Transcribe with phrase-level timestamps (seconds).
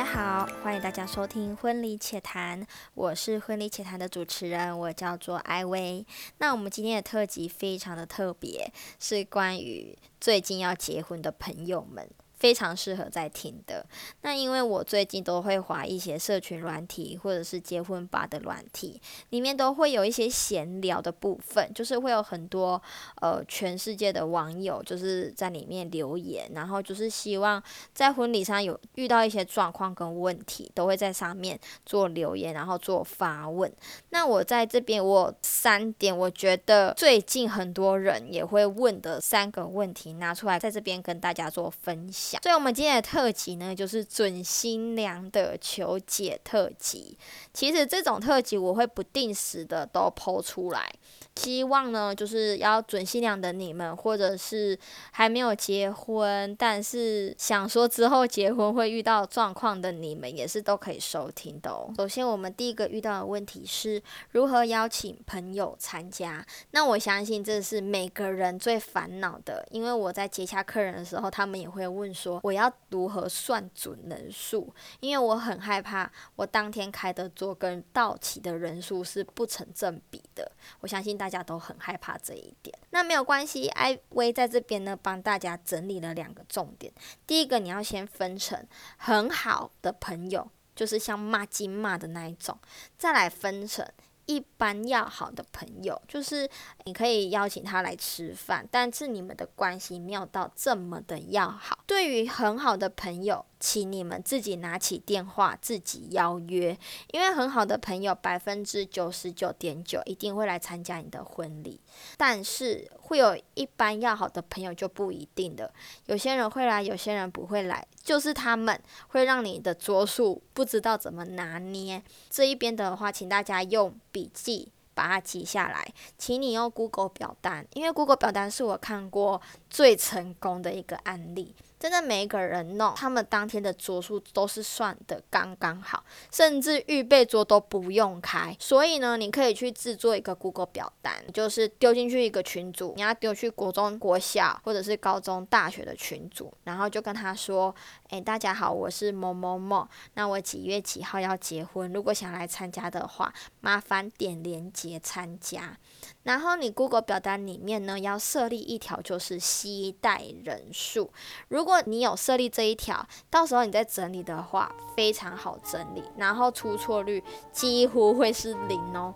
[0.00, 2.58] 大家好，欢迎大家收听《婚礼且谈》，
[2.94, 6.06] 我是《婚礼且谈》的主持人，我叫做艾薇。
[6.38, 12.08] 那我们今天的特辑非常的特别，是关于最近要结婚的朋友们。
[12.40, 13.86] 非常适合在听的。
[14.22, 22.82] 那因为我最近都会划一些社群软体，或者是结婚吧的软体，里面都会有一些闲聊的部分，就是会有很多
[23.20, 33.70] 呃全世界的网友就是在里面留言，然后就是希望在婚礼上有遇到一些状况跟问题，都会在上面做留言，然后做发问。
[34.08, 42.10] 那我在这边我三点，我觉得最近很多人也会问的三个问题拿出来，在这边跟大家做分
[42.42, 47.16] 所以，我们今天的特辑呢，就是准新娘的求解特辑。
[47.52, 50.92] 其实，这种特辑我会不定时的都抛出来。
[51.36, 54.78] 希望呢，就是要准新娘的你们，或者是
[55.12, 61.90] 还没有结婚，但是想说之后结婚会遇到状况的你们，也是都可以收听的哦。
[61.96, 66.44] 首先，我们第一个遇到的问题是如何邀请朋友参加。
[66.72, 74.72] 那我相信这是每个人最烦恼的，因为我在接洽客人的时候，他们也会问说，我要如何算准人数？
[74.98, 80.50] 因为我很害怕，我当天开的桌跟到齐的人数是不成正比的。
[80.80, 81.20] 我相信。
[81.20, 86.90] 大家都很害怕这一点，那没有关系，艾薇在这边呢帮大家整理了两个重点。
[87.26, 92.58] 第一个，你要先分成很好的朋友，就是像骂金骂的那一种，
[92.96, 93.86] 再来分成
[94.30, 96.48] 一般要好的朋友，就是
[96.84, 101.80] 你可以邀请他来吃饭，但是你们的关系没有到这么的要好。
[101.84, 103.44] 对于很好的朋友。
[103.60, 106.76] 请你们自己拿起电话，自己邀约，
[107.12, 111.78] 因为很好的朋友百分之九十九点九一定会来参加你的婚礼，
[112.16, 115.72] 但是会有一般要好的朋友就不一定的，
[116.06, 122.02] 有些人会来，有些人不会来，就是他们会让你的桌数不知道怎么拿捏。
[122.30, 131.54] 这一边的话，请大家用笔记把它记下来，请你用 Google 表单，因为 Google 表单是我看过最成功的一个案例。
[131.78, 138.54] 真的每一个人弄，他们当天的桌数都是算的刚刚好，甚至预备桌都不用开。
[138.60, 147.74] 所以呢，你可以去制作一个 Google 表单，就是丢进去一个群组，你要丢去国中、国小或者是高中、大学的群组，然后就跟他说
[148.10, 151.90] ：“诶，大家好，我是某某某，那我几月几号要结婚？
[151.94, 153.32] 如果想来参加的话，
[153.62, 155.78] 麻烦点连接参加。”
[156.22, 161.10] 然后你 Google 表单里面呢，要设立一条就是携带人数。
[161.48, 169.14] 如果你有设立这一条，到时候你在整理的话非常好整理，然后出错率几乎会是零哦。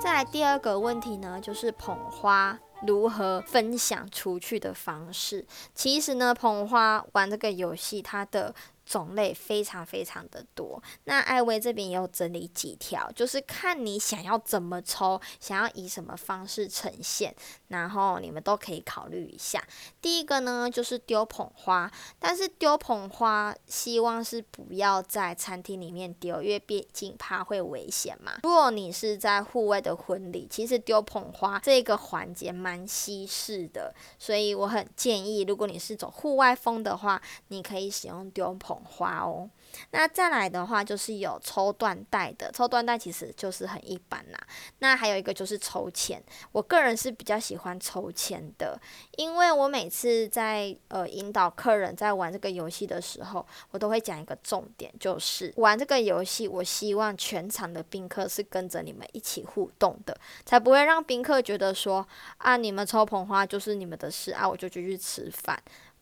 [0.00, 5.46] 再来第二个问题呢，就是捧花如何分享出去的方式。
[5.74, 8.54] 其实呢，捧花玩这个游戏，它的
[8.90, 17.32] 种类非常非常的多，那艾薇这边也有整理几条，就是看你想要怎么抽，想要以什么方式呈现，
[17.68, 19.62] 然后你们都可以考虑一下。
[20.02, 28.40] 第一个呢，就是丢捧花，但是丢捧花希望是不要在餐厅里面丢，因为毕竟怕会危险嘛。
[28.42, 38.79] 如果你是在户外的婚礼，其实丢捧花这个环节蛮稀释的，所以我很建议，如果你是走户外风的话，你可以使用丢捧。
[38.84, 39.48] 花哦，
[39.90, 44.38] 那再来的话就是有抽缎带的，抽缎带其实就是很一般啦。
[44.80, 48.80] 那还有一个就是抽签，我个人是比较喜欢抽签的，
[49.16, 62.06] 因为我每次在呃引导客人在玩这个游戏的时候，我都会讲一个重点，就是玩这个游戏，我希望全场的宾客是跟着你们一起互动的，才不会让宾客觉得说
[62.38, 65.60] 啊，你们抽捧花就是你们的事啊，我就继续吃饭。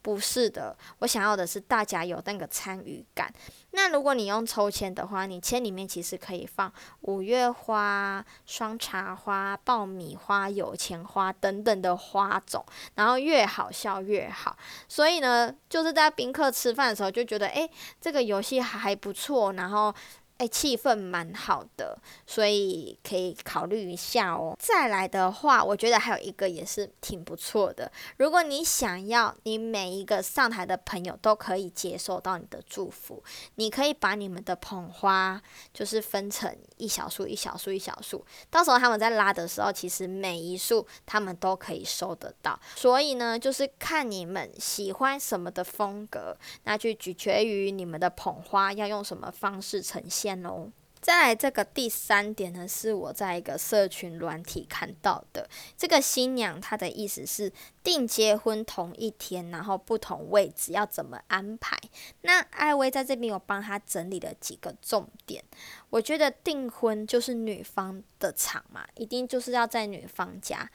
[0.08, 3.30] 不是的，我想要的是大家有那个参与感。
[3.72, 6.72] 那如果你用抽签的话，你签里面其实可以放
[7.02, 12.64] 五月花、双茶花、爆米花、有钱花等等的花种，
[12.94, 14.56] 然后越好笑越好。
[14.88, 17.70] 所以呢，就是在宾客吃饭的时候就觉得，诶，
[18.00, 19.94] 这个游戏还不错，然后。
[20.38, 24.56] 哎，气氛蛮好的，所以可以考虑一下哦。
[24.56, 27.90] 再来的话，我觉得还有一个也是挺不错的。
[28.18, 33.20] 如果你想要你每一个上台的朋友都可以接受到你的祝福，
[33.56, 35.42] 你可以把你们的捧花
[35.74, 42.56] 就是分成一小束、一小束、一小束，到时候他们在拉的时候，其实每一束他们都可以收得到。
[42.76, 50.27] 所以呢，就是看你们喜欢什么的风格，那就取决于你们的捧花要用什么方式呈现。
[50.44, 55.48] 哦，再来这个第三点呢，是我在一个社群软体看到的。
[55.76, 57.52] 这个新娘她的意思是
[57.84, 61.78] 订结婚同一天，然后不同位置要怎么安排？
[62.22, 65.42] 那艾薇在这边有帮她整理了几个重点。
[65.90, 70.68] 我觉得订婚就是女方的场嘛，一定就是要在女方家。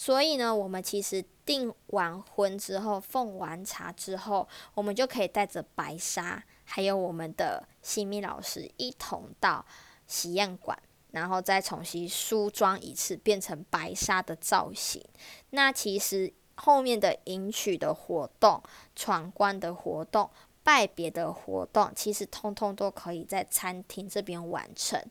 [0.00, 9.66] 所以呢，我们其实订完婚之后，奉完茶之后，我们就可以带着白纱，还有我们的新密老师一同到
[10.06, 10.80] 喜宴馆，
[11.10, 15.04] 然后再重新梳妆一次，变成白纱的造型。
[15.50, 18.62] 那其实后面的迎娶的活动、
[18.94, 20.30] 闯关的活动。
[20.68, 25.02] 拜别的活动其实通通都可以在餐厅这边完成，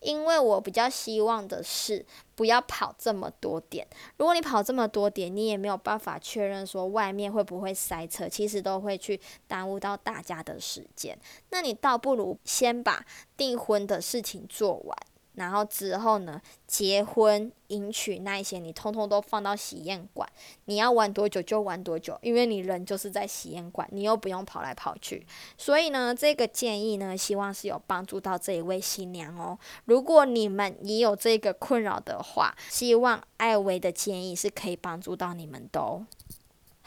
[0.00, 2.04] 因为我比较希望的是
[2.34, 3.88] 不要跑这么多点。
[4.18, 9.18] 如果你跑这么多点，你也没有办法确认说外面会不会塞车，其实都会去
[9.48, 11.18] 耽误到大家的时间。
[11.48, 13.02] 那你倒不如先把
[13.38, 14.98] 订婚的事情做完。
[15.36, 20.28] 然后之后呢，结婚迎娶那一些，你通通都放到喜宴馆，
[20.64, 25.26] 你要玩多久就玩多久，因为你人就是在喜宴馆，你又不用跑来跑去。
[25.56, 29.58] 所以呢，这个建议呢，希望是有帮助到这一位新娘哦。
[29.84, 36.06] 如果你们也有这个困扰的话，希望艾薇的建议是可以帮助到你们的哦。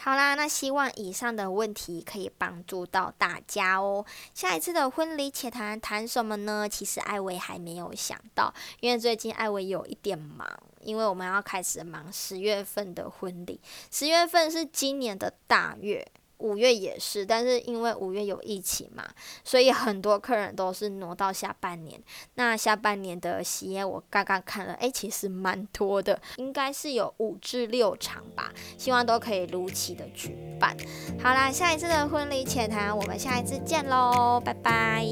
[0.01, 4.05] 好啦，那希望以上的问题可以帮助到大家哦。
[4.33, 6.69] 下一次的婚礼且谈谈什么呢？
[6.69, 10.47] 其实艾薇还没有想到，因为最近艾薇有一点忙，
[10.79, 13.59] 因为我们要开始忙十月份的婚礼，
[13.91, 16.07] 十月份是今年的大月。
[16.39, 19.07] 五月也是，但是因为五月有疫情嘛，
[19.43, 22.01] 所以很多客人都是挪到下半年。
[22.35, 30.75] 那下半年的喜宴我刚刚看了，哎，其实蛮多的，应该是有五至六场吧，希望都可以如期的举办。
[31.21, 35.05] 好啦，下一次的婚礼浅谈，我们下一次见喽，拜拜。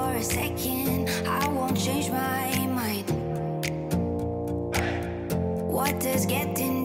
[0.00, 0.89] what
[6.20, 6.79] is getting